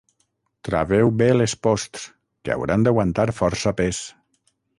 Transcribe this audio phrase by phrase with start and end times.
[0.69, 2.07] Traveu bé les posts,
[2.49, 4.03] que hauran d'aguantar força pes.